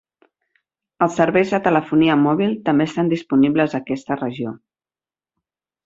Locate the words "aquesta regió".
3.85-4.59